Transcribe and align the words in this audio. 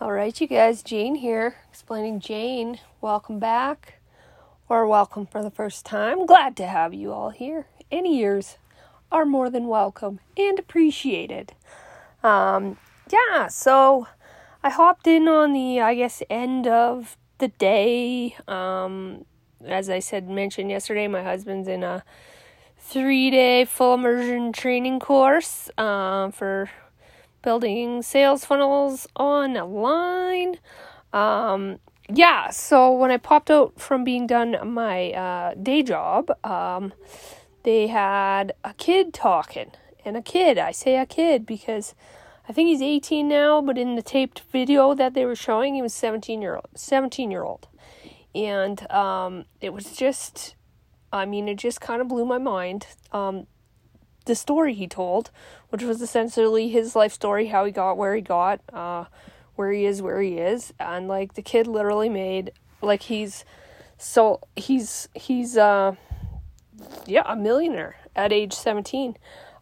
All 0.00 0.12
right, 0.12 0.40
you 0.40 0.46
guys, 0.46 0.84
Jane 0.84 1.16
here, 1.16 1.56
explaining 1.68 2.20
Jane. 2.20 2.78
Welcome 3.00 3.40
back, 3.40 3.94
or 4.68 4.86
welcome 4.86 5.26
for 5.26 5.42
the 5.42 5.50
first 5.50 5.84
time. 5.84 6.24
Glad 6.24 6.56
to 6.58 6.68
have 6.68 6.94
you 6.94 7.12
all 7.12 7.30
here. 7.30 7.66
Any 7.90 8.20
ears 8.20 8.58
are 9.10 9.24
more 9.24 9.50
than 9.50 9.66
welcome 9.66 10.20
and 10.36 10.56
appreciated. 10.56 11.52
Um, 12.22 12.76
yeah, 13.10 13.48
so 13.48 14.06
I 14.62 14.70
hopped 14.70 15.08
in 15.08 15.26
on 15.26 15.52
the, 15.52 15.80
I 15.80 15.96
guess, 15.96 16.22
end 16.30 16.68
of 16.68 17.16
the 17.38 17.48
day. 17.48 18.36
Um, 18.46 19.24
as 19.66 19.90
I 19.90 19.98
said, 19.98 20.28
mentioned 20.28 20.70
yesterday, 20.70 21.08
my 21.08 21.24
husband's 21.24 21.66
in 21.66 21.82
a 21.82 22.04
three 22.78 23.32
day 23.32 23.64
full 23.64 23.94
immersion 23.94 24.52
training 24.52 25.00
course 25.00 25.70
uh, 25.76 26.30
for 26.30 26.70
building 27.42 28.02
sales 28.02 28.44
funnels 28.44 29.06
online. 29.16 30.58
Um, 31.12 31.78
yeah, 32.12 32.50
so 32.50 32.92
when 32.92 33.10
I 33.10 33.16
popped 33.16 33.50
out 33.50 33.80
from 33.80 34.04
being 34.04 34.26
done 34.26 34.56
my 34.64 35.12
uh, 35.12 35.54
day 35.54 35.82
job, 35.82 36.30
um, 36.44 36.92
they 37.64 37.88
had 37.88 38.52
a 38.64 38.74
kid 38.74 39.12
talking. 39.12 39.72
And 40.04 40.16
a 40.16 40.22
kid, 40.22 40.58
I 40.58 40.70
say 40.70 40.96
a 40.96 41.04
kid 41.04 41.44
because 41.44 41.94
I 42.48 42.52
think 42.52 42.68
he's 42.68 42.80
18 42.80 43.28
now, 43.28 43.60
but 43.60 43.76
in 43.76 43.94
the 43.94 44.02
taped 44.02 44.40
video 44.52 44.94
that 44.94 45.12
they 45.12 45.26
were 45.26 45.36
showing, 45.36 45.74
he 45.74 45.82
was 45.82 45.92
17 45.92 46.40
year 46.40 46.54
old. 46.54 46.68
17 46.74 47.30
year 47.30 47.42
old. 47.42 47.68
And 48.34 48.90
um, 48.90 49.44
it 49.60 49.72
was 49.72 49.96
just 49.96 50.54
I 51.12 51.24
mean, 51.24 51.48
it 51.48 51.56
just 51.56 51.80
kind 51.80 52.00
of 52.00 52.08
blew 52.08 52.24
my 52.24 52.38
mind. 52.38 52.86
Um, 53.12 53.46
the 54.28 54.36
story 54.36 54.74
he 54.74 54.86
told, 54.86 55.32
which 55.70 55.82
was 55.82 56.00
essentially 56.00 56.68
his 56.68 56.94
life 56.94 57.12
story, 57.12 57.48
how 57.48 57.64
he 57.64 57.72
got 57.72 57.96
where 57.96 58.14
he 58.14 58.20
got, 58.20 58.60
uh, 58.72 59.06
where 59.56 59.72
he 59.72 59.84
is, 59.84 60.00
where 60.00 60.22
he 60.22 60.38
is, 60.38 60.72
and 60.78 61.08
like 61.08 61.34
the 61.34 61.42
kid 61.42 61.66
literally 61.66 62.08
made 62.08 62.52
like 62.80 63.02
he's 63.02 63.44
so 63.96 64.40
he's 64.54 65.08
he's 65.14 65.56
uh 65.56 65.96
yeah 67.06 67.24
a 67.26 67.34
millionaire 67.34 67.96
at 68.14 68.32
age 68.32 68.52
17 68.52 69.16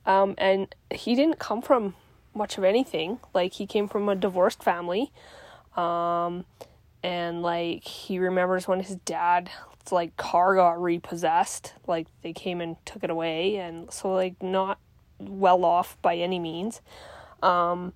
um 0.04 0.34
and 0.36 0.74
he 0.90 1.14
didn't 1.14 1.38
come 1.38 1.62
from 1.62 1.94
much 2.34 2.58
of 2.58 2.64
anything. 2.64 3.18
Like 3.32 3.54
he 3.54 3.66
came 3.66 3.88
from 3.88 4.08
a 4.10 4.14
divorced 4.14 4.62
family. 4.62 5.10
Um 5.74 6.44
and 7.02 7.42
like 7.42 7.84
he 7.84 8.18
remembers 8.18 8.68
when 8.68 8.80
his 8.80 8.96
dad 8.96 9.48
like 9.92 10.16
car 10.16 10.54
got 10.56 10.80
repossessed 10.80 11.74
like 11.86 12.06
they 12.22 12.32
came 12.32 12.60
and 12.60 12.76
took 12.84 13.04
it 13.04 13.10
away 13.10 13.56
and 13.56 13.92
so 13.92 14.12
like 14.12 14.42
not 14.42 14.78
well 15.18 15.64
off 15.64 15.96
by 16.02 16.16
any 16.16 16.38
means. 16.38 16.80
Um 17.42 17.92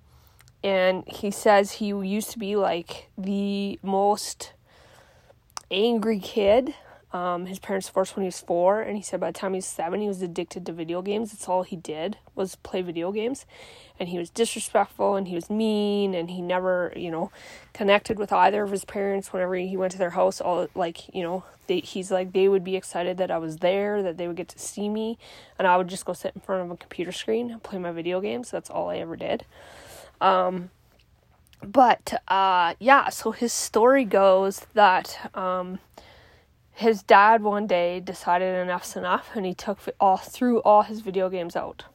and 0.63 1.03
he 1.07 1.31
says 1.31 1.73
he 1.73 1.87
used 1.87 2.29
to 2.31 2.39
be 2.39 2.55
like 2.55 3.09
the 3.17 3.79
most 3.81 4.53
angry 5.71 6.19
kid 6.19 6.75
um, 7.13 7.45
his 7.45 7.59
parents 7.59 7.87
divorced 7.87 8.15
when 8.15 8.23
he 8.23 8.27
was 8.27 8.39
four, 8.39 8.81
and 8.81 8.95
he 8.95 9.03
said 9.03 9.19
by 9.19 9.31
the 9.31 9.37
time 9.37 9.51
he 9.51 9.57
was 9.57 9.65
seven, 9.65 9.99
he 9.99 10.07
was 10.07 10.21
addicted 10.21 10.65
to 10.65 10.71
video 10.71 11.01
games. 11.01 11.31
That's 11.31 11.47
all 11.47 11.63
he 11.63 11.75
did 11.75 12.17
was 12.35 12.55
play 12.55 12.81
video 12.81 13.11
games, 13.11 13.45
and 13.99 14.07
he 14.07 14.17
was 14.17 14.29
disrespectful 14.29 15.15
and 15.15 15.27
he 15.27 15.35
was 15.35 15.49
mean, 15.49 16.13
and 16.13 16.29
he 16.31 16.41
never, 16.41 16.93
you 16.95 17.11
know, 17.11 17.29
connected 17.73 18.17
with 18.17 18.31
either 18.31 18.63
of 18.63 18.71
his 18.71 18.85
parents. 18.85 19.33
Whenever 19.33 19.55
he 19.55 19.75
went 19.75 19.91
to 19.91 19.97
their 19.97 20.11
house, 20.11 20.39
all 20.39 20.69
like 20.73 21.13
you 21.13 21.21
know, 21.21 21.43
they, 21.67 21.81
he's 21.81 22.11
like 22.11 22.31
they 22.31 22.47
would 22.47 22.63
be 22.63 22.77
excited 22.77 23.17
that 23.17 23.29
I 23.29 23.37
was 23.39 23.57
there, 23.57 24.01
that 24.03 24.17
they 24.17 24.27
would 24.27 24.37
get 24.37 24.47
to 24.49 24.59
see 24.59 24.87
me, 24.87 25.17
and 25.59 25.67
I 25.67 25.75
would 25.75 25.89
just 25.89 26.05
go 26.05 26.13
sit 26.13 26.33
in 26.33 26.39
front 26.39 26.63
of 26.63 26.71
a 26.71 26.77
computer 26.77 27.11
screen 27.11 27.51
and 27.51 27.61
play 27.61 27.77
my 27.77 27.91
video 27.91 28.21
games. 28.21 28.49
That's 28.49 28.69
all 28.69 28.89
I 28.89 28.97
ever 28.97 29.17
did. 29.17 29.45
Um, 30.21 30.69
but 31.61 32.21
uh, 32.29 32.75
yeah, 32.79 33.09
so 33.09 33.31
his 33.31 33.51
story 33.51 34.05
goes 34.05 34.65
that 34.75 35.29
um 35.35 35.79
his 36.73 37.03
dad 37.03 37.43
one 37.43 37.67
day 37.67 37.99
decided 37.99 38.55
enough's 38.55 38.95
enough 38.95 39.31
and 39.35 39.45
he 39.45 39.53
took 39.53 39.79
all 39.99 40.17
threw 40.17 40.61
all 40.61 40.83
his 40.83 41.01
video 41.01 41.29
games 41.29 41.55
out. 41.55 41.85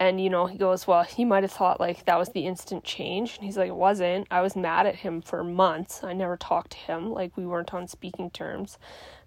And 0.00 0.18
you 0.18 0.30
know, 0.30 0.46
he 0.46 0.56
goes, 0.56 0.86
Well, 0.86 1.02
he 1.02 1.26
might 1.26 1.44
have 1.44 1.52
thought 1.52 1.78
like 1.78 2.06
that 2.06 2.18
was 2.18 2.30
the 2.30 2.46
instant 2.46 2.84
change. 2.84 3.36
And 3.36 3.44
he's 3.44 3.58
like, 3.58 3.68
It 3.68 3.76
wasn't. 3.76 4.26
I 4.30 4.40
was 4.40 4.56
mad 4.56 4.86
at 4.86 4.96
him 4.96 5.20
for 5.20 5.44
months. 5.44 6.02
I 6.02 6.14
never 6.14 6.38
talked 6.38 6.72
to 6.72 6.78
him. 6.78 7.12
Like 7.12 7.36
we 7.36 7.46
weren't 7.46 7.74
on 7.74 7.86
speaking 7.86 8.30
terms. 8.30 8.78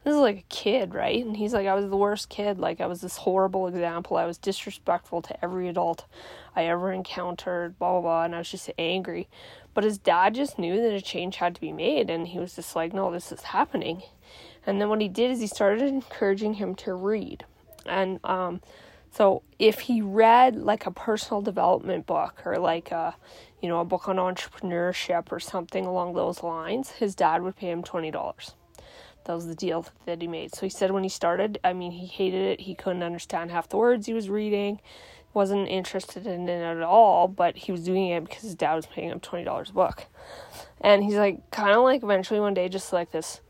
This 0.04 0.16
is 0.16 0.20
like 0.20 0.40
a 0.40 0.46
kid, 0.50 0.96
right? 0.96 1.24
And 1.24 1.38
he's 1.38 1.54
like, 1.54 1.68
I 1.68 1.76
was 1.76 1.88
the 1.88 1.96
worst 1.96 2.28
kid. 2.28 2.58
Like 2.58 2.82
I 2.82 2.88
was 2.88 3.02
this 3.02 3.18
horrible 3.18 3.68
example. 3.68 4.18
I 4.18 4.26
was 4.26 4.40
disrespectful 4.40 5.22
to 5.22 5.46
every 5.46 5.70
adult 5.70 6.06
I 6.56 6.66
ever 6.66 6.92
encountered, 6.92 7.78
blah 7.78 7.92
blah 7.92 8.02
blah, 8.02 8.24
and 8.26 8.34
I 8.34 8.40
was 8.40 8.50
just 8.50 8.72
angry. 8.80 9.30
But 9.76 9.84
his 9.84 10.00
dad 10.00 10.34
just 10.34 10.58
knew 10.58 10.82
that 10.82 10.94
a 10.94 11.02
change 11.02 11.36
had 11.36 11.54
to 11.54 11.62
be 11.62 11.72
made 11.72 12.10
and 12.10 12.28
he 12.28 12.40
was 12.40 12.56
just 12.56 12.76
like, 12.76 12.94
No, 12.94 13.12
this 13.12 13.32
is 13.32 13.44
happening. 13.44 14.02
And 14.66 14.82
then 14.82 14.90
what 14.90 15.02
he 15.02 15.08
did 15.08 15.30
is 15.30 15.40
he 15.40 15.48
started 15.48 15.84
encouraging 15.84 16.56
him 16.56 16.74
to 16.76 16.96
read. 16.96 17.46
And 17.86 18.20
um, 18.24 18.62
so 19.13 19.44
if 19.59 19.81
he 19.81 20.01
read 20.01 20.56
like 20.56 20.88
a 20.88 20.91
personal 20.91 21.41
development 21.41 22.07
book 22.07 22.41
or 22.46 22.57
like 22.57 22.90
a, 22.91 23.16
you 23.62 23.69
know, 23.69 23.79
a 23.79 23.85
book 23.85 24.09
on 24.09 24.16
entrepreneurship 24.16 25.31
or 25.31 25.40
something 25.40 25.85
along 25.85 26.16
those 26.16 26.41
lines, 26.41 26.90
his 26.90 27.13
dad 27.13 27.44
would 27.44 27.56
pay 27.56 27.69
him 27.69 27.84
twenty 27.84 28.09
dollars. 28.09 28.56
That 29.25 29.35
was 29.35 29.46
the 29.46 29.56
deal 29.56 29.85
that 30.07 30.19
he 30.19 30.28
made. 30.28 30.56
So 30.56 30.66
he 30.66 30.69
said 30.69 30.90
when 30.90 31.03
he 31.03 31.09
started, 31.09 31.59
I 31.63 31.74
mean, 31.74 31.91
he 31.91 32.07
hated 32.07 32.41
it. 32.41 32.62
He 32.62 32.74
couldn't 32.74 33.03
understand 33.03 33.51
half 33.51 33.69
the 33.69 33.78
words 33.78 34.07
he 34.07 34.13
was 34.13 34.29
reading, 34.29 34.81
wasn't 35.34 35.69
interested 35.69 36.25
in 36.25 36.50
it 36.50 36.62
at 36.62 36.81
all. 36.81 37.28
But 37.28 37.56
he 37.56 37.72
was 37.72 37.84
doing 37.84 38.07
it 38.09 38.24
because 38.24 38.41
his 38.41 38.56
dad 38.56 38.74
was 38.74 38.88
paying 38.88 39.12
him 39.12 39.19
twenty 39.19 39.45
dollars 39.45 39.69
a 39.69 39.74
book. 39.74 40.07
And 40.81 41.03
he's 41.03 41.16
like, 41.16 41.51
kind 41.51 41.72
of 41.72 41.84
like 41.84 42.01
eventually 42.01 42.40
one 42.40 42.56
day, 42.56 42.68
just 42.68 42.91
like 42.91 43.12
this 43.12 43.41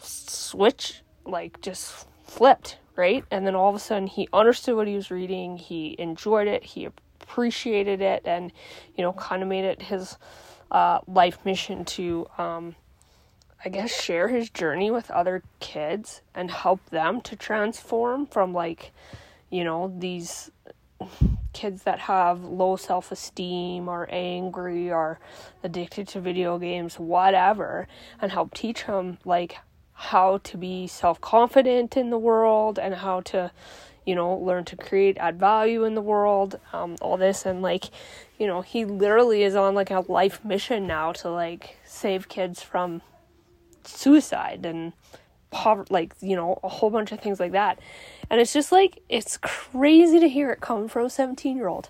switch 0.00 1.02
like 1.26 1.60
just 1.60 2.06
flipped, 2.24 2.78
right? 2.96 3.24
And 3.30 3.46
then 3.46 3.54
all 3.54 3.68
of 3.68 3.76
a 3.76 3.78
sudden 3.78 4.06
he 4.06 4.28
understood 4.32 4.74
what 4.76 4.88
he 4.88 4.94
was 4.94 5.10
reading, 5.10 5.56
he 5.58 5.94
enjoyed 5.98 6.48
it, 6.48 6.64
he 6.64 6.86
appreciated 6.86 8.00
it, 8.00 8.22
and 8.24 8.52
you 8.96 9.02
know, 9.02 9.12
kind 9.12 9.42
of 9.42 9.48
made 9.48 9.64
it 9.64 9.82
his 9.82 10.16
uh, 10.70 11.00
life 11.06 11.38
mission 11.44 11.84
to, 11.84 12.26
um, 12.38 12.74
I 13.64 13.68
guess, 13.68 13.92
share 13.92 14.28
his 14.28 14.50
journey 14.50 14.90
with 14.90 15.10
other 15.10 15.42
kids 15.60 16.22
and 16.34 16.50
help 16.50 16.84
them 16.90 17.20
to 17.22 17.36
transform 17.36 18.26
from 18.26 18.52
like, 18.52 18.92
you 19.50 19.64
know, 19.64 19.92
these 19.96 20.50
kids 21.52 21.82
that 21.84 21.98
have 22.00 22.42
low 22.42 22.76
self 22.76 23.12
esteem 23.12 23.88
or 23.88 24.08
angry 24.10 24.90
or 24.90 25.18
addicted 25.62 26.08
to 26.08 26.20
video 26.20 26.58
games, 26.58 26.98
whatever, 26.98 27.86
and 28.20 28.32
help 28.32 28.54
teach 28.54 28.86
them 28.86 29.18
like 29.24 29.58
how 29.96 30.38
to 30.44 30.58
be 30.58 30.86
self 30.86 31.20
confident 31.20 31.96
in 31.96 32.10
the 32.10 32.18
world 32.18 32.78
and 32.78 32.94
how 32.96 33.22
to, 33.22 33.50
you 34.04 34.14
know, 34.14 34.36
learn 34.36 34.64
to 34.66 34.76
create, 34.76 35.16
add 35.16 35.40
value 35.40 35.84
in 35.84 35.94
the 35.94 36.02
world, 36.02 36.60
um, 36.72 36.96
all 37.00 37.16
this. 37.16 37.46
And 37.46 37.62
like, 37.62 37.86
you 38.38 38.46
know, 38.46 38.60
he 38.60 38.84
literally 38.84 39.42
is 39.42 39.56
on 39.56 39.74
like 39.74 39.90
a 39.90 40.04
life 40.06 40.44
mission 40.44 40.86
now 40.86 41.12
to 41.12 41.30
like 41.30 41.78
save 41.84 42.28
kids 42.28 42.62
from 42.62 43.00
suicide 43.84 44.66
and 44.66 44.92
poverty, 45.50 45.92
like, 45.92 46.14
you 46.20 46.36
know, 46.36 46.58
a 46.62 46.68
whole 46.68 46.90
bunch 46.90 47.10
of 47.10 47.20
things 47.20 47.40
like 47.40 47.52
that. 47.52 47.78
And 48.28 48.38
it's 48.38 48.52
just 48.52 48.70
like, 48.70 49.02
it's 49.08 49.38
crazy 49.38 50.20
to 50.20 50.28
hear 50.28 50.50
it 50.50 50.60
come 50.60 50.88
from 50.88 51.06
a 51.06 51.10
17 51.10 51.56
year 51.56 51.68
old, 51.68 51.88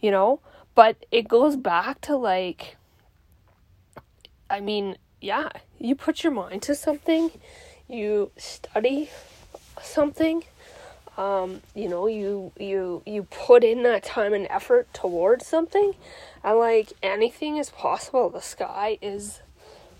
you 0.00 0.10
know? 0.10 0.40
But 0.74 1.06
it 1.10 1.28
goes 1.28 1.56
back 1.56 2.02
to 2.02 2.16
like, 2.16 2.76
I 4.50 4.60
mean, 4.60 4.98
yeah, 5.20 5.48
you 5.78 5.94
put 5.94 6.22
your 6.22 6.32
mind 6.32 6.62
to 6.62 6.74
something, 6.74 7.30
you 7.88 8.30
study 8.36 9.10
something, 9.82 10.44
um, 11.16 11.62
you 11.74 11.88
know, 11.88 12.06
you 12.06 12.52
you 12.58 13.02
you 13.04 13.24
put 13.24 13.64
in 13.64 13.82
that 13.82 14.04
time 14.04 14.32
and 14.32 14.46
effort 14.48 14.92
towards 14.94 15.46
something, 15.46 15.94
and 16.44 16.58
like 16.58 16.92
anything 17.02 17.56
is 17.56 17.70
possible. 17.70 18.30
The 18.30 18.40
sky 18.40 18.98
is 19.02 19.40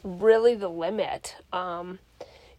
really 0.05 0.55
the 0.55 0.69
limit. 0.69 1.37
Um, 1.53 1.99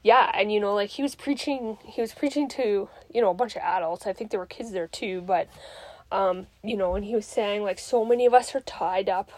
yeah, 0.04 0.32
and 0.34 0.52
you 0.52 0.60
know, 0.60 0.74
like 0.74 0.90
he 0.90 1.02
was 1.02 1.16
preaching, 1.16 1.78
he 1.86 2.02
was 2.02 2.14
preaching 2.14 2.50
to 2.50 2.90
you 3.14 3.22
know 3.22 3.30
a 3.30 3.34
bunch 3.34 3.56
of 3.56 3.62
adults. 3.62 4.06
I 4.06 4.14
think 4.14 4.32
there 4.32 4.40
were 4.40 4.46
kids 4.46 4.72
there 4.72 4.88
too, 4.88 5.22
but 5.22 5.48
um, 6.12 6.48
you 6.62 6.76
know, 6.76 6.96
and 6.96 7.06
he 7.06 7.16
was 7.16 7.26
saying 7.26 7.64
like 7.64 7.80
so 7.80 8.04
many 8.04 8.26
of 8.26 8.34
us 8.34 8.54
are 8.56 8.62
tied 8.62 9.08
up 9.08 9.32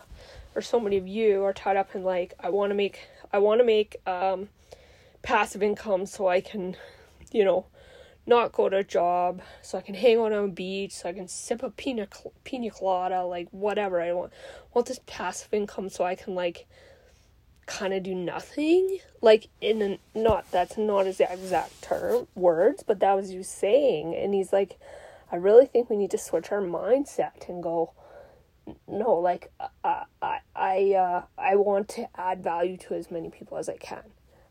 or 0.55 0.61
so 0.61 0.79
many 0.79 0.97
of 0.97 1.07
you 1.07 1.43
are 1.43 1.53
tied 1.53 1.77
up 1.77 1.95
in 1.95 2.03
like 2.03 2.33
I 2.39 2.49
want 2.49 2.71
to 2.71 2.75
make 2.75 3.07
I 3.33 3.39
want 3.39 3.59
to 3.59 3.65
make 3.65 3.97
um, 4.05 4.49
passive 5.21 5.63
income 5.63 6.05
so 6.05 6.27
I 6.27 6.41
can, 6.41 6.75
you 7.31 7.45
know, 7.45 7.65
not 8.25 8.51
go 8.51 8.69
to 8.69 8.77
a 8.77 8.83
job, 8.83 9.41
so 9.61 9.77
I 9.77 9.81
can 9.81 9.95
hang 9.95 10.17
out 10.17 10.31
on 10.31 10.45
a 10.45 10.47
beach, 10.47 10.93
so 10.93 11.09
I 11.09 11.13
can 11.13 11.27
sip 11.27 11.63
a 11.63 11.69
pina 11.69 12.07
pina 12.43 12.69
colada, 12.69 13.23
like 13.23 13.47
whatever 13.51 14.01
I 14.01 14.13
want. 14.13 14.31
want 14.73 14.87
this 14.87 14.99
passive 15.07 15.53
income 15.53 15.89
so 15.89 16.03
I 16.03 16.15
can 16.15 16.35
like 16.35 16.67
kind 17.65 17.93
of 17.93 18.03
do 18.03 18.13
nothing. 18.13 18.99
Like 19.21 19.47
in 19.59 19.81
a, 19.81 19.99
not 20.17 20.49
that's 20.51 20.77
not 20.77 21.07
his 21.07 21.19
exact 21.19 21.81
term 21.81 22.27
words, 22.35 22.83
but 22.83 22.99
that 22.99 23.15
was 23.15 23.31
you 23.31 23.43
saying, 23.43 24.15
and 24.15 24.33
he's 24.33 24.53
like, 24.53 24.79
I 25.31 25.37
really 25.37 25.65
think 25.65 25.89
we 25.89 25.97
need 25.97 26.11
to 26.11 26.17
switch 26.17 26.51
our 26.51 26.61
mindset 26.61 27.49
and 27.49 27.63
go 27.63 27.93
no, 28.87 29.13
like 29.15 29.51
I, 29.59 29.67
I, 29.83 30.03
I 30.21 30.39
I 30.55 30.93
uh, 30.93 31.23
I 31.37 31.55
want 31.55 31.89
to 31.89 32.07
add 32.19 32.43
value 32.43 32.77
to 32.77 32.93
as 32.93 33.11
many 33.11 33.29
people 33.29 33.57
as 33.57 33.69
I 33.69 33.77
can 33.77 34.03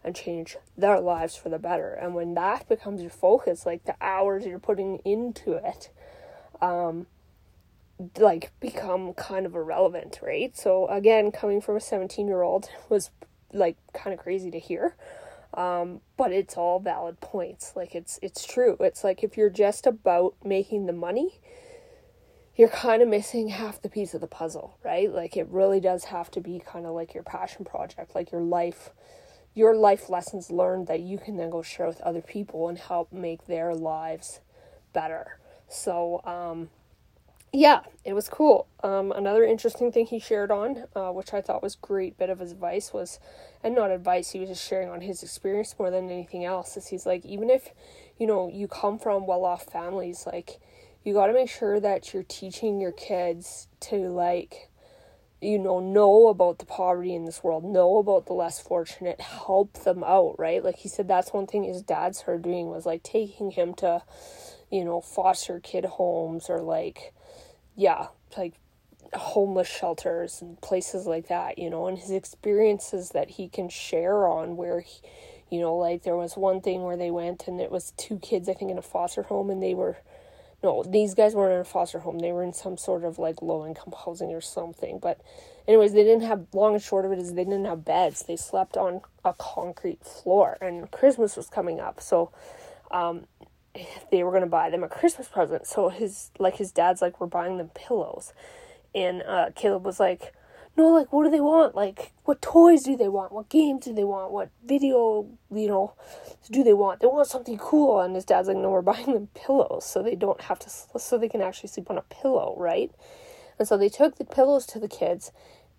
and 0.02 0.16
change 0.16 0.56
their 0.76 1.00
lives 1.00 1.36
for 1.36 1.48
the 1.48 1.58
better. 1.58 1.92
And 1.92 2.14
when 2.14 2.34
that 2.34 2.68
becomes 2.68 3.02
your 3.02 3.10
focus, 3.10 3.66
like 3.66 3.84
the 3.84 3.96
hours 4.00 4.46
you're 4.46 4.58
putting 4.58 4.98
into 5.04 5.52
it, 5.52 5.90
um, 6.62 7.06
like 8.18 8.50
become 8.60 9.12
kind 9.14 9.44
of 9.46 9.54
irrelevant, 9.54 10.20
right? 10.22 10.56
So 10.56 10.86
again, 10.88 11.30
coming 11.30 11.60
from 11.60 11.76
a 11.76 11.80
17 11.80 12.26
year 12.26 12.42
old 12.42 12.68
was 12.88 13.10
like 13.52 13.76
kind 13.92 14.14
of 14.14 14.20
crazy 14.20 14.50
to 14.50 14.58
hear. 14.58 14.96
Um, 15.52 16.00
but 16.16 16.32
it's 16.32 16.56
all 16.56 16.78
valid 16.78 17.20
points. 17.20 17.72
Like 17.74 17.94
it's 17.94 18.18
it's 18.22 18.46
true. 18.46 18.76
It's 18.80 19.02
like 19.02 19.24
if 19.24 19.36
you're 19.36 19.50
just 19.50 19.86
about 19.86 20.34
making 20.44 20.86
the 20.86 20.92
money, 20.92 21.40
you're 22.60 22.68
kind 22.68 23.00
of 23.00 23.08
missing 23.08 23.48
half 23.48 23.80
the 23.80 23.88
piece 23.88 24.12
of 24.12 24.20
the 24.20 24.26
puzzle, 24.26 24.76
right? 24.84 25.10
Like 25.10 25.34
it 25.34 25.48
really 25.48 25.80
does 25.80 26.04
have 26.04 26.30
to 26.32 26.42
be 26.42 26.60
kind 26.64 26.84
of 26.84 26.92
like 26.92 27.14
your 27.14 27.22
passion 27.22 27.64
project, 27.64 28.14
like 28.14 28.30
your 28.30 28.42
life 28.42 28.90
your 29.54 29.74
life 29.74 30.10
lessons 30.10 30.50
learned 30.50 30.86
that 30.86 31.00
you 31.00 31.16
can 31.16 31.38
then 31.38 31.48
go 31.48 31.62
share 31.62 31.86
with 31.86 32.02
other 32.02 32.20
people 32.20 32.68
and 32.68 32.76
help 32.76 33.10
make 33.10 33.46
their 33.46 33.74
lives 33.74 34.40
better. 34.92 35.38
So, 35.68 36.20
um, 36.24 36.68
yeah, 37.50 37.80
it 38.04 38.12
was 38.12 38.28
cool. 38.28 38.66
Um, 38.84 39.10
another 39.10 39.42
interesting 39.42 39.90
thing 39.90 40.04
he 40.04 40.20
shared 40.20 40.50
on, 40.50 40.84
uh, 40.94 41.10
which 41.12 41.32
I 41.32 41.40
thought 41.40 41.62
was 41.62 41.76
great 41.76 42.18
bit 42.18 42.28
of 42.28 42.40
his 42.40 42.52
advice 42.52 42.92
was, 42.92 43.18
and 43.64 43.74
not 43.74 43.90
advice, 43.90 44.32
he 44.32 44.38
was 44.38 44.50
just 44.50 44.68
sharing 44.68 44.90
on 44.90 45.00
his 45.00 45.22
experience 45.22 45.74
more 45.78 45.90
than 45.90 46.10
anything 46.10 46.44
else. 46.44 46.76
Is 46.76 46.88
he's 46.88 47.06
like, 47.06 47.24
even 47.24 47.48
if, 47.48 47.70
you 48.18 48.26
know, 48.26 48.50
you 48.52 48.68
come 48.68 48.98
from 48.98 49.26
well 49.26 49.44
off 49.44 49.64
families, 49.64 50.26
like, 50.26 50.60
you 51.04 51.14
got 51.14 51.26
to 51.28 51.32
make 51.32 51.50
sure 51.50 51.80
that 51.80 52.12
you're 52.12 52.22
teaching 52.22 52.80
your 52.80 52.92
kids 52.92 53.68
to 53.80 53.96
like, 54.08 54.70
you 55.40 55.58
know, 55.58 55.80
know 55.80 56.28
about 56.28 56.58
the 56.58 56.66
poverty 56.66 57.14
in 57.14 57.24
this 57.24 57.42
world, 57.42 57.64
know 57.64 57.98
about 57.98 58.26
the 58.26 58.34
less 58.34 58.60
fortunate, 58.60 59.20
help 59.20 59.72
them 59.84 60.04
out, 60.04 60.36
right? 60.38 60.62
Like 60.62 60.76
he 60.76 60.88
said, 60.88 61.08
that's 61.08 61.32
one 61.32 61.46
thing 61.46 61.64
his 61.64 61.82
dad 61.82 62.14
started 62.14 62.42
doing 62.42 62.68
was 62.68 62.84
like 62.84 63.02
taking 63.02 63.50
him 63.50 63.74
to, 63.74 64.02
you 64.70 64.84
know, 64.84 65.00
foster 65.00 65.60
kid 65.60 65.84
homes 65.84 66.50
or 66.50 66.60
like 66.60 67.14
yeah, 67.76 68.08
like 68.36 68.54
homeless 69.14 69.68
shelters 69.68 70.42
and 70.42 70.60
places 70.60 71.06
like 71.06 71.28
that, 71.28 71.58
you 71.58 71.70
know, 71.70 71.86
and 71.86 71.98
his 71.98 72.10
experiences 72.10 73.10
that 73.10 73.30
he 73.30 73.48
can 73.48 73.68
share 73.68 74.26
on 74.26 74.56
where 74.56 74.80
he, 74.80 75.00
you 75.50 75.60
know, 75.60 75.74
like 75.76 76.02
there 76.02 76.16
was 76.16 76.36
one 76.36 76.60
thing 76.60 76.82
where 76.82 76.96
they 76.96 77.10
went 77.10 77.48
and 77.48 77.60
it 77.60 77.70
was 77.70 77.92
two 77.96 78.18
kids, 78.18 78.48
I 78.48 78.54
think, 78.54 78.70
in 78.70 78.78
a 78.78 78.82
foster 78.82 79.22
home, 79.22 79.50
and 79.50 79.62
they 79.62 79.74
were, 79.74 79.96
no, 80.62 80.82
these 80.82 81.14
guys 81.14 81.34
weren't 81.34 81.54
in 81.54 81.60
a 81.60 81.64
foster 81.64 82.00
home. 82.00 82.18
They 82.18 82.32
were 82.32 82.42
in 82.42 82.52
some 82.52 82.76
sort 82.76 83.04
of 83.04 83.18
like 83.18 83.42
low 83.42 83.66
income 83.66 83.94
housing 84.04 84.32
or 84.32 84.40
something. 84.40 84.98
But, 84.98 85.20
anyways, 85.66 85.92
they 85.92 86.04
didn't 86.04 86.26
have, 86.26 86.46
long 86.52 86.74
and 86.74 86.82
short 86.82 87.04
of 87.06 87.12
it 87.12 87.18
is 87.18 87.34
they 87.34 87.44
didn't 87.44 87.64
have 87.64 87.84
beds. 87.84 88.22
They 88.22 88.36
slept 88.36 88.76
on 88.76 89.00
a 89.24 89.32
concrete 89.32 90.04
floor, 90.04 90.58
and 90.60 90.90
Christmas 90.90 91.36
was 91.36 91.48
coming 91.48 91.80
up. 91.80 92.00
So, 92.00 92.30
um, 92.90 93.26
they 94.10 94.22
were 94.22 94.38
to 94.38 94.46
buy 94.46 94.70
them 94.70 94.82
a 94.82 94.88
Christmas 94.88 95.28
present. 95.28 95.66
So 95.66 95.88
his 95.88 96.30
like 96.38 96.56
his 96.56 96.72
dad's 96.72 97.00
like 97.00 97.20
we're 97.20 97.26
buying 97.26 97.56
them 97.58 97.70
pillows. 97.74 98.32
And 98.94 99.22
uh 99.22 99.50
Caleb 99.54 99.84
was 99.84 100.00
like, 100.00 100.34
"No, 100.76 100.88
like 100.88 101.12
what 101.12 101.24
do 101.24 101.30
they 101.30 101.40
want? 101.40 101.74
Like 101.74 102.12
what 102.24 102.42
toys 102.42 102.82
do 102.82 102.96
they 102.96 103.08
want? 103.08 103.32
What 103.32 103.48
games 103.48 103.84
do 103.84 103.92
they 103.94 104.04
want? 104.04 104.32
What 104.32 104.50
video, 104.64 105.26
you 105.50 105.68
know, 105.68 105.94
do 106.50 106.62
they 106.62 106.72
want? 106.72 107.00
They 107.00 107.06
want 107.06 107.28
something 107.28 107.58
cool." 107.58 108.00
And 108.00 108.14
his 108.14 108.24
dad's 108.24 108.48
like, 108.48 108.56
"No, 108.56 108.70
we're 108.70 108.82
buying 108.82 109.12
them 109.12 109.28
pillows 109.34 109.84
so 109.84 110.02
they 110.02 110.14
don't 110.14 110.42
have 110.42 110.58
to 110.60 110.70
so 110.70 111.18
they 111.18 111.28
can 111.28 111.42
actually 111.42 111.68
sleep 111.68 111.90
on 111.90 111.98
a 111.98 112.02
pillow, 112.02 112.54
right?" 112.56 112.90
And 113.58 113.68
so 113.68 113.76
they 113.76 113.90
took 113.90 114.16
the 114.16 114.24
pillows 114.24 114.66
to 114.68 114.78
the 114.78 114.88
kids 114.88 115.32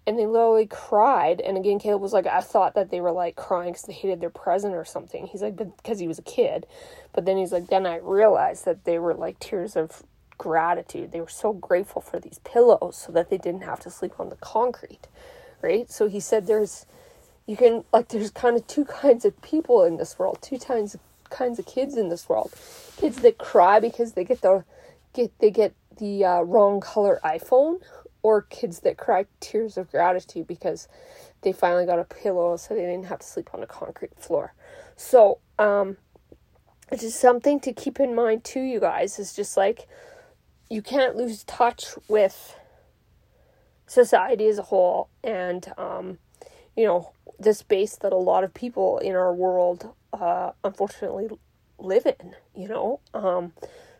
and 0.07 0.17
they 0.17 0.25
literally 0.25 0.65
cried. 0.65 1.41
And 1.41 1.57
again, 1.57 1.79
Caleb 1.79 2.01
was 2.01 2.13
like, 2.13 2.25
I 2.25 2.41
thought 2.41 2.73
that 2.75 2.89
they 2.89 3.01
were 3.01 3.11
like 3.11 3.35
crying 3.35 3.71
because 3.71 3.83
they 3.83 3.93
hated 3.93 4.19
their 4.19 4.29
present 4.29 4.73
or 4.73 4.85
something. 4.85 5.27
He's 5.27 5.41
like, 5.41 5.55
because 5.55 5.99
he 5.99 6.07
was 6.07 6.19
a 6.19 6.23
kid. 6.23 6.65
But 7.13 7.25
then 7.25 7.37
he's 7.37 7.51
like, 7.51 7.67
then 7.67 7.85
I 7.85 7.97
realized 7.97 8.65
that 8.65 8.85
they 8.85 8.97
were 8.97 9.13
like 9.13 9.39
tears 9.39 9.75
of 9.75 10.03
gratitude. 10.41 11.11
They 11.11 11.21
were 11.21 11.29
so 11.29 11.53
grateful 11.53 12.01
for 12.01 12.19
these 12.19 12.39
pillows 12.43 12.97
so 12.97 13.11
that 13.11 13.29
they 13.29 13.37
didn't 13.37 13.61
have 13.61 13.79
to 13.81 13.91
sleep 13.91 14.19
on 14.19 14.29
the 14.29 14.35
concrete, 14.37 15.07
right? 15.61 15.87
So 15.91 16.07
he 16.07 16.19
said, 16.19 16.47
there's, 16.47 16.87
you 17.45 17.55
can, 17.55 17.83
like, 17.93 18.07
there's 18.07 18.31
kind 18.31 18.57
of 18.57 18.65
two 18.65 18.85
kinds 18.85 19.23
of 19.23 19.39
people 19.43 19.83
in 19.83 19.97
this 19.97 20.17
world, 20.17 20.39
two 20.41 20.57
kinds 20.57 20.97
kinds 21.29 21.59
of 21.59 21.67
kids 21.67 21.95
in 21.95 22.09
this 22.09 22.27
world. 22.27 22.51
Kids 22.97 23.17
that 23.17 23.37
cry 23.37 23.79
because 23.79 24.13
they 24.13 24.23
get 24.23 24.41
the, 24.41 24.65
get, 25.13 25.31
they 25.37 25.51
get 25.51 25.75
the 25.99 26.25
uh, 26.25 26.41
wrong 26.41 26.81
color 26.81 27.19
iPhone 27.23 27.79
or 28.23 28.41
kids 28.41 28.79
that 28.79 28.97
cry 28.97 29.27
tears 29.39 29.77
of 29.77 29.91
gratitude 29.91 30.47
because 30.47 30.87
they 31.41 31.53
finally 31.53 31.85
got 31.85 31.99
a 31.99 32.03
pillow 32.03 32.57
so 32.57 32.73
they 32.73 32.81
didn't 32.81 33.05
have 33.05 33.19
to 33.19 33.27
sleep 33.27 33.51
on 33.53 33.61
a 33.61 33.67
concrete 33.67 34.19
floor. 34.19 34.53
So, 34.97 35.37
um, 35.59 35.97
it's 36.91 37.03
just 37.03 37.19
something 37.19 37.59
to 37.61 37.71
keep 37.71 37.99
in 37.99 38.13
mind 38.13 38.43
too, 38.43 38.59
you 38.59 38.79
guys. 38.79 39.17
Is 39.17 39.33
just 39.33 39.55
like 39.55 39.87
you 40.71 40.81
can't 40.81 41.17
lose 41.17 41.43
touch 41.43 41.95
with 42.07 42.55
society 43.87 44.47
as 44.47 44.57
a 44.57 44.63
whole, 44.63 45.09
and 45.21 45.71
um, 45.77 46.17
you 46.77 46.85
know 46.85 47.11
the 47.37 47.53
space 47.53 47.97
that 47.97 48.13
a 48.13 48.17
lot 48.17 48.45
of 48.45 48.53
people 48.53 48.97
in 48.99 49.13
our 49.13 49.33
world, 49.33 49.93
uh, 50.13 50.51
unfortunately, 50.63 51.27
live 51.77 52.05
in. 52.05 52.35
You 52.55 52.69
know, 52.69 52.99
um, 53.13 53.51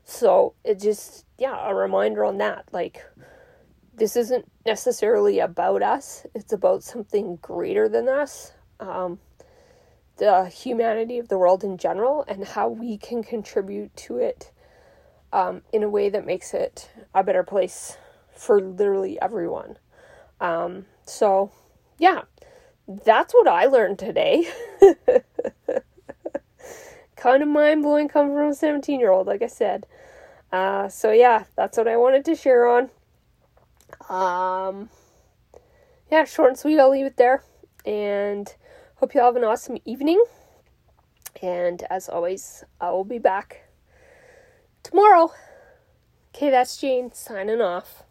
so 0.05 0.53
it 0.63 0.79
just 0.79 1.25
yeah, 1.37 1.69
a 1.69 1.75
reminder 1.75 2.23
on 2.23 2.37
that, 2.37 2.63
like 2.71 3.03
this 3.93 4.15
isn't 4.15 4.49
necessarily 4.65 5.39
about 5.39 5.83
us, 5.83 6.25
it's 6.33 6.53
about 6.53 6.83
something 6.83 7.35
greater 7.41 7.89
than 7.89 8.07
us. 8.07 8.53
Um, 8.79 9.19
the 10.17 10.45
humanity 10.45 11.17
of 11.19 11.27
the 11.27 11.37
world 11.37 11.65
in 11.65 11.77
general 11.77 12.23
and 12.29 12.45
how 12.45 12.69
we 12.69 12.97
can 12.97 13.23
contribute 13.23 13.93
to 13.97 14.17
it 14.17 14.51
um, 15.33 15.61
in 15.71 15.83
a 15.83 15.89
way 15.89 16.09
that 16.09 16.25
makes 16.25 16.53
it 16.53 16.89
a 17.13 17.23
better 17.23 17.43
place 17.43 17.97
for 18.35 18.61
literally 18.61 19.19
everyone. 19.21 19.77
Um, 20.39 20.85
so, 21.05 21.51
yeah, 21.97 22.21
that's 22.87 23.33
what 23.33 23.47
I 23.47 23.65
learned 23.65 23.99
today. 23.99 24.47
kind 27.15 27.43
of 27.43 27.49
mind 27.49 27.83
blowing 27.83 28.07
coming 28.07 28.33
from 28.33 28.49
a 28.49 28.55
17 28.55 28.99
year 28.99 29.11
old, 29.11 29.27
like 29.27 29.41
I 29.41 29.47
said. 29.47 29.85
Uh, 30.51 30.89
so, 30.89 31.11
yeah, 31.11 31.45
that's 31.55 31.77
what 31.77 31.87
I 31.87 31.97
wanted 31.97 32.25
to 32.25 32.35
share 32.35 32.67
on. 32.67 32.89
Um, 34.09 34.89
yeah, 36.11 36.25
short 36.25 36.49
and 36.49 36.57
sweet. 36.57 36.79
I'll 36.79 36.91
leave 36.91 37.05
it 37.05 37.17
there. 37.17 37.43
And 37.85 38.53
hope 38.95 39.13
you 39.13 39.21
all 39.21 39.27
have 39.27 39.35
an 39.35 39.43
awesome 39.43 39.77
evening. 39.85 40.23
And 41.41 41.83
as 41.89 42.09
always, 42.09 42.63
I 42.81 42.91
will 42.91 43.05
be 43.05 43.19
back 43.19 43.67
tomorrow. 44.83 45.31
Okay, 46.33 46.49
that's 46.49 46.77
Jane 46.77 47.11
signing 47.13 47.61
off. 47.61 48.03